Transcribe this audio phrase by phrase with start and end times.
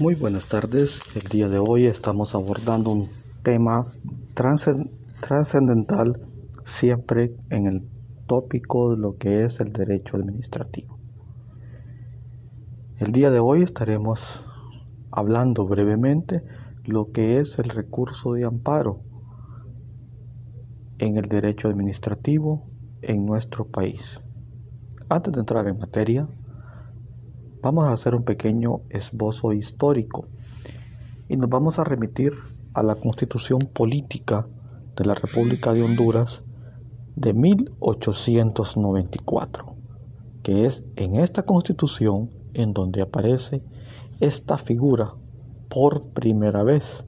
[0.00, 1.00] Muy buenas tardes.
[1.14, 3.10] El día de hoy estamos abordando un
[3.44, 3.84] tema
[4.34, 6.20] trascendental
[6.64, 7.88] siempre en el
[8.26, 10.98] tópico de lo que es el derecho administrativo.
[12.98, 14.44] El día de hoy estaremos
[15.12, 16.42] hablando brevemente
[16.84, 18.98] lo que es el recurso de amparo
[20.98, 22.66] en el derecho administrativo
[23.00, 24.20] en nuestro país.
[25.08, 26.26] Antes de entrar en materia,
[27.64, 30.26] vamos a hacer un pequeño esbozo histórico
[31.30, 32.34] y nos vamos a remitir
[32.74, 34.46] a la constitución política
[34.94, 36.42] de la República de Honduras
[37.16, 39.76] de 1894,
[40.42, 43.64] que es en esta constitución en donde aparece
[44.20, 45.14] esta figura
[45.70, 47.06] por primera vez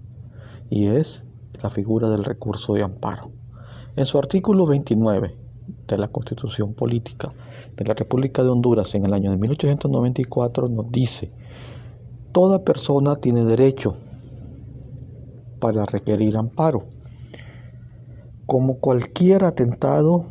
[0.71, 1.23] y es
[1.63, 3.30] la figura del recurso de amparo.
[3.95, 5.37] En su artículo 29
[5.87, 7.33] de la Constitución Política
[7.77, 11.33] de la República de Honduras en el año de 1894 nos dice,
[12.33, 13.97] toda persona tiene derecho
[15.60, 16.87] para requerir amparo,
[18.46, 20.26] como cualquier atentado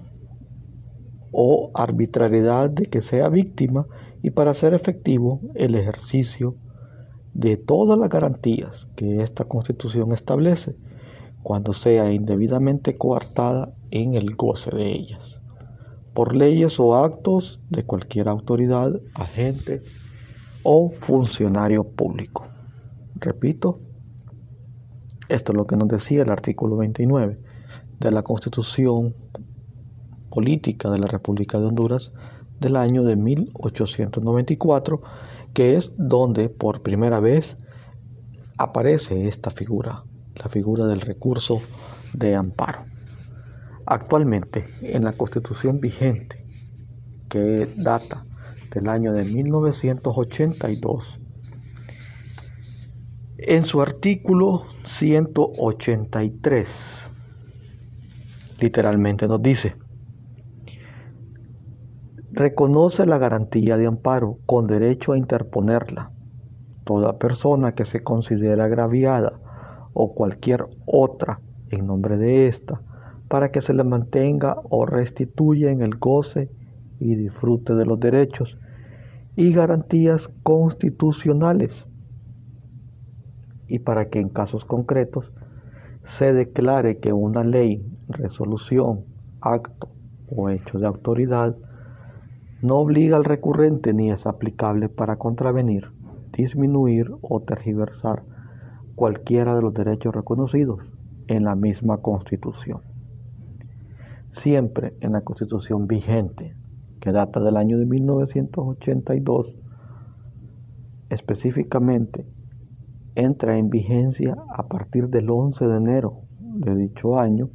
[1.32, 3.88] o arbitrariedad de que sea víctima
[4.22, 6.56] y para hacer efectivo el ejercicio
[7.34, 10.78] de todas las garantías que esta Constitución establece
[11.44, 15.38] cuando sea indebidamente coartada en el goce de ellas,
[16.14, 19.82] por leyes o actos de cualquier autoridad, agente
[20.64, 22.46] o funcionario público.
[23.16, 23.80] Repito,
[25.30, 27.40] esto es lo que nos decía el artículo 29
[28.00, 29.16] de la Constitución
[30.30, 32.12] Política de la República de Honduras
[32.60, 35.02] del año de 1894,
[35.54, 37.58] que es donde por primera vez
[38.58, 40.04] aparece esta figura
[40.36, 41.62] la figura del recurso
[42.14, 42.95] de amparo.
[43.88, 46.44] Actualmente, en la constitución vigente,
[47.30, 48.26] que data
[48.74, 51.20] del año de 1982,
[53.38, 57.10] en su artículo 183,
[58.60, 59.76] literalmente nos dice,
[62.32, 66.10] reconoce la garantía de amparo con derecho a interponerla.
[66.86, 69.40] Toda persona que se considera agraviada
[69.94, 72.82] o cualquier otra en nombre de ésta,
[73.28, 76.50] para que se le mantenga o restituya en el goce
[77.00, 78.58] y disfrute de los derechos
[79.36, 81.86] y garantías constitucionales,
[83.68, 85.32] y para que en casos concretos
[86.06, 89.06] se declare que una ley, resolución,
[89.42, 89.90] acto
[90.30, 91.56] o hecho de autoridad
[92.62, 95.88] no obliga al recurrente ni es aplicable para contravenir,
[96.32, 98.24] disminuir o tergiversar
[98.96, 100.80] cualquiera de los derechos reconocidos
[101.28, 102.95] en la misma Constitución.
[104.42, 106.56] Siempre en la Constitución vigente,
[107.00, 109.56] que data del año de 1982,
[111.10, 112.28] específicamente
[113.16, 117.50] entra en vigencia a partir del 11 de enero de dicho año,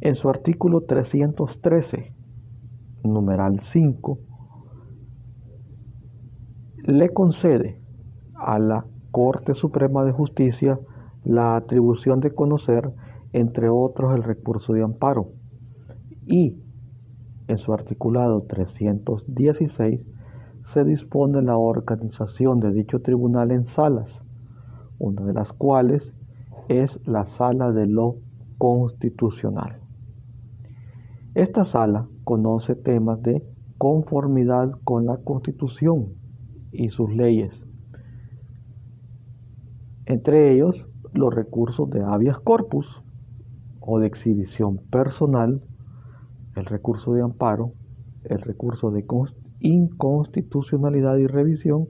[0.00, 2.12] en su artículo 313,
[3.02, 4.18] numeral 5,
[6.84, 7.80] le concede
[8.34, 10.78] a la Corte Suprema de Justicia
[11.24, 12.90] la atribución de conocer,
[13.32, 15.41] entre otros, el recurso de amparo
[16.32, 16.56] y
[17.46, 20.00] en su articulado 316
[20.64, 24.24] se dispone la organización de dicho tribunal en salas,
[24.98, 26.14] una de las cuales
[26.68, 28.16] es la sala de lo
[28.56, 29.80] constitucional.
[31.34, 33.44] Esta sala conoce temas de
[33.76, 36.14] conformidad con la Constitución
[36.72, 37.62] y sus leyes,
[40.06, 42.86] entre ellos los recursos de habeas corpus
[43.80, 45.60] o de exhibición personal,
[46.56, 47.72] el recurso de amparo,
[48.24, 49.04] el recurso de
[49.60, 51.86] inconstitucionalidad y revisión,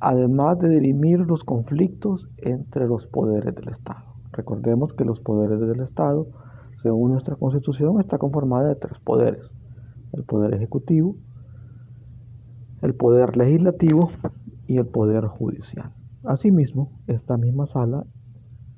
[0.00, 4.04] además de dirimir los conflictos entre los poderes del Estado.
[4.32, 6.28] Recordemos que los poderes del Estado,
[6.82, 9.42] según nuestra Constitución, está conformada de tres poderes.
[10.12, 11.16] El poder ejecutivo,
[12.82, 14.10] el poder legislativo
[14.66, 15.92] y el poder judicial.
[16.24, 18.04] Asimismo, esta misma sala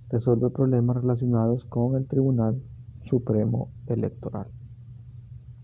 [0.08, 2.62] resuelve problemas relacionados con el Tribunal
[3.04, 4.46] Supremo Electoral,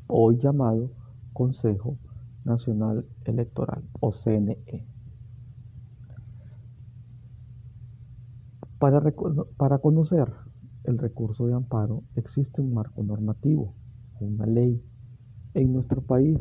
[0.08, 0.90] hoy llamado
[1.32, 1.98] Consejo
[2.44, 4.86] Nacional Electoral o CNE.
[8.78, 10.32] Para, conocer
[10.84, 13.74] el recurso de amparo existe un marco normativo,
[14.20, 14.82] una ley
[15.54, 16.38] en nuestro país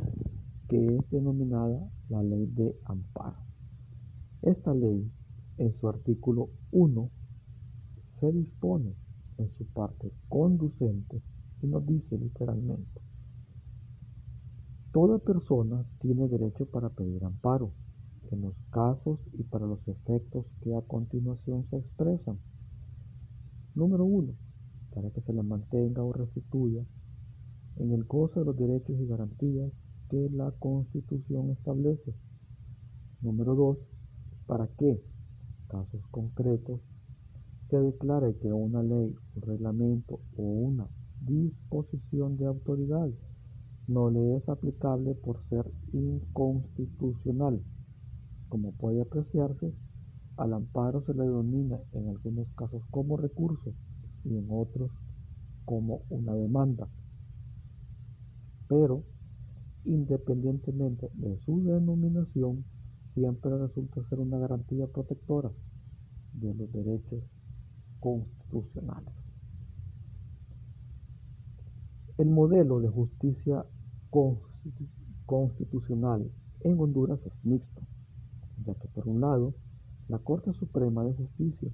[0.67, 3.37] que es denominada la ley de amparo.
[4.41, 5.09] Esta ley
[5.57, 7.09] en su artículo 1
[8.19, 8.93] se dispone
[9.37, 11.21] en su parte conducente
[11.61, 13.01] y nos dice literalmente,
[14.95, 17.73] toda persona tiene derecho para pedir amparo
[18.31, 22.39] en los casos y para los efectos que a continuación se expresan.
[23.73, 24.33] Número 1.
[24.93, 26.85] Para que se le mantenga o restituya
[27.75, 29.69] en el goce de los derechos y garantías
[30.09, 32.15] que la Constitución establece.
[33.19, 33.77] Número 2.
[34.47, 35.03] Para que,
[35.67, 36.79] casos concretos,
[37.69, 40.87] se declare que una ley, un reglamento o una
[41.19, 43.09] disposición de autoridad
[43.87, 47.61] no le es aplicable por ser inconstitucional.
[48.49, 49.73] Como puede apreciarse,
[50.37, 53.73] al amparo se le denomina en algunos casos como recurso
[54.23, 54.91] y en otros
[55.65, 56.87] como una demanda.
[58.67, 59.03] Pero,
[59.83, 62.65] independientemente de su denominación,
[63.13, 65.51] siempre resulta ser una garantía protectora
[66.33, 67.23] de los derechos
[67.99, 69.13] constitucionales.
[72.17, 73.65] El modelo de justicia
[75.25, 76.31] constitucional
[76.61, 77.81] en Honduras es mixto,
[78.65, 79.53] ya que por un lado,
[80.07, 81.69] la Corte Suprema de Justicia,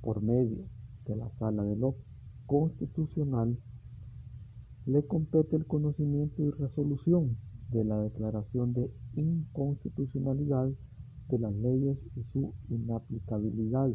[0.00, 0.64] por medio
[1.06, 1.96] de la Sala de lo
[2.46, 3.58] Constitucional,
[4.86, 7.36] le compete el conocimiento y resolución
[7.70, 10.70] de la declaración de inconstitucionalidad
[11.28, 13.90] de las leyes y su inaplicabilidad.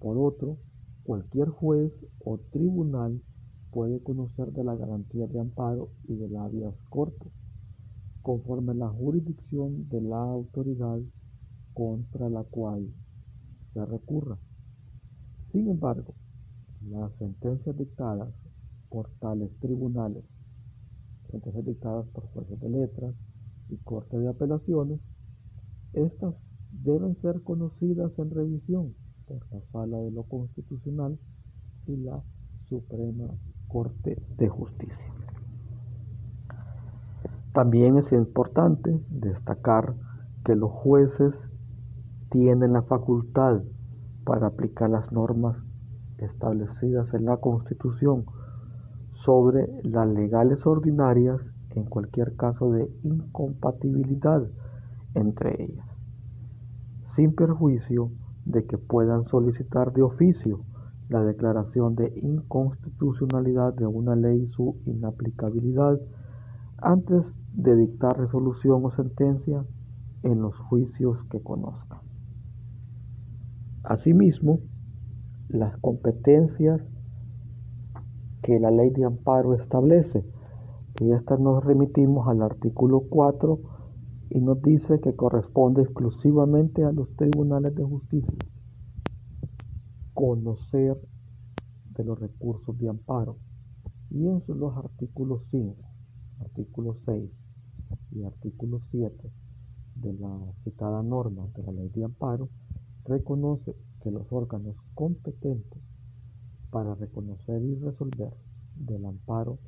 [0.00, 0.58] Por otro,
[1.02, 1.92] cualquier juez
[2.24, 3.20] o tribunal
[3.70, 7.32] puede conocer de la garantía de amparo y del habeas corpus,
[8.22, 10.98] conforme la jurisdicción de la autoridad
[11.74, 12.92] contra la cual
[13.72, 14.38] se recurra.
[15.52, 16.14] Sin embargo,
[16.90, 18.32] las sentencias dictadas
[18.88, 20.24] por tales tribunales,
[21.30, 23.14] sentencias dictadas por jueces de letras
[23.68, 25.00] y corte de apelaciones,
[25.92, 26.34] estas
[26.70, 28.94] deben ser conocidas en revisión
[29.26, 31.18] por la Sala de lo Constitucional
[31.86, 32.22] y la
[32.68, 33.28] Suprema
[33.68, 35.12] Corte de Justicia.
[37.52, 39.94] También es importante destacar
[40.44, 41.34] que los jueces
[42.30, 43.62] tienen la facultad
[44.24, 45.56] para aplicar las normas
[46.18, 48.24] establecidas en la Constitución
[49.24, 51.40] sobre las legales ordinarias
[51.74, 54.42] en cualquier caso de incompatibilidad
[55.14, 55.86] entre ellas,
[57.16, 58.10] sin perjuicio
[58.44, 60.60] de que puedan solicitar de oficio
[61.08, 65.98] la declaración de inconstitucionalidad de una ley y su inaplicabilidad
[66.78, 67.24] antes
[67.54, 69.64] de dictar resolución o sentencia
[70.22, 72.00] en los juicios que conozcan.
[73.84, 74.60] Asimismo,
[75.48, 76.80] las competencias
[78.42, 80.24] que la ley de amparo establece,
[81.00, 83.58] y estas nos remitimos al artículo 4
[84.30, 88.36] y nos dice que corresponde exclusivamente a los tribunales de justicia
[90.18, 91.00] conocer
[91.94, 93.36] de los recursos de amparo.
[94.10, 95.76] Y en los artículos 5,
[96.40, 97.30] artículo 6
[98.16, 99.14] y artículo 7
[99.94, 102.48] de la citada norma de la ley de amparo,
[103.04, 105.80] reconoce que los órganos competentes
[106.70, 108.34] para reconocer y resolver
[108.74, 109.60] del amparo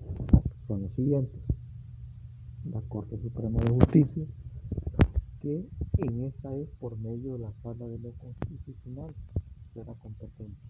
[0.66, 1.40] son los siguientes.
[2.64, 4.26] La Corte Suprema de Justicia,
[5.42, 5.68] que
[5.98, 9.14] en esta es por medio de la Sala de lo Constitucional
[9.74, 10.60] será competente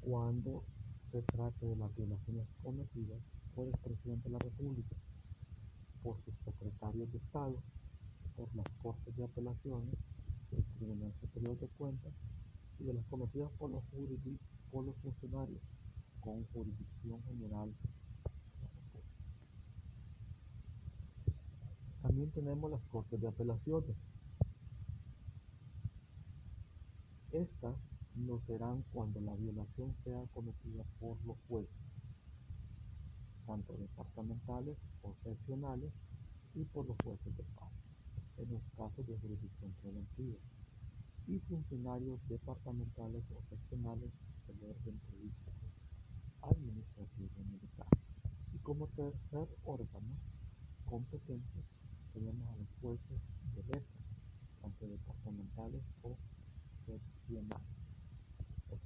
[0.00, 0.62] cuando
[1.10, 3.18] se trate de las violaciones cometidas
[3.54, 4.96] por el presidente de la República,
[6.02, 7.56] por sus secretarios de Estado,
[8.36, 9.94] por las Cortes de Apelaciones,
[10.52, 12.12] el Tribunal Superior de Cuentas
[12.78, 13.82] y de las cometidas por los,
[14.70, 15.62] por los funcionarios
[16.20, 17.72] con jurisdicción general.
[22.02, 23.96] También tenemos las Cortes de Apelaciones,
[27.36, 27.76] Estas
[28.14, 31.68] no serán cuando la violación sea cometida por los jueces,
[33.46, 35.92] tanto departamentales o seccionales,
[36.54, 37.70] y por los jueces de paz,
[38.38, 40.38] en los casos de jurisdicción preventiva,
[41.26, 44.10] y funcionarios departamentales o seccionales
[44.46, 45.52] del orden político,
[46.40, 47.88] administrativo militar.
[48.54, 50.16] Y como tercer órgano
[50.86, 51.60] competente
[52.14, 53.20] tenemos a los jueces
[53.54, 53.82] de
[54.62, 56.16] tanto departamentales o
[56.88, 57.10] estos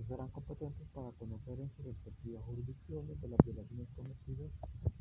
[0.08, 4.50] serán competentes para conocer en sus respectivas jurisdicciones de las violaciones cometidas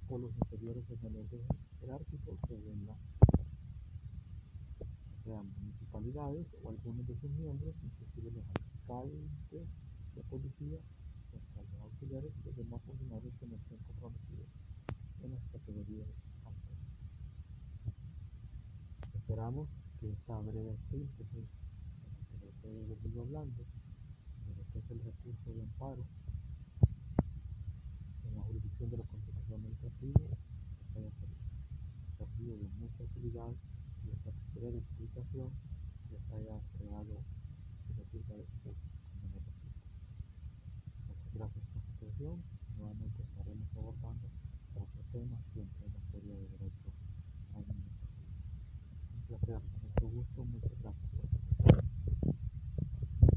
[0.10, 1.40] por los inferiores en el orden
[1.80, 2.98] jerárquico según la
[5.24, 8.44] sean municipalidades o algunos de sus miembros, inclusive los
[8.84, 9.68] alcaldes
[10.16, 10.80] de policía,
[11.32, 14.48] los alcaldes auxiliares y los demás funcionarios que no estén comprometidos
[15.24, 16.08] en las categorías
[16.44, 16.92] anteriores.
[19.16, 21.48] Esperamos que esta breve síntesis
[22.68, 23.64] de lo que estoy hablando,
[24.58, 26.06] lo que es el recurso de amparo
[28.26, 30.22] en la jurisdicción de la Constitución Administrativa,
[30.96, 31.12] haya
[32.18, 33.52] servido de mucha utilidad
[34.04, 35.50] y requiere de explicación
[36.12, 37.22] les haya creado
[37.88, 38.04] de
[41.08, 42.44] Muchas gracias por su atención.
[42.78, 44.28] Nuevamente estaremos abordando
[44.76, 46.90] otro tema siempre en materia de derecho
[47.54, 48.28] administrativo.
[49.16, 50.46] Un placer, con mucho gusto.
[50.46, 51.09] Muchas gracias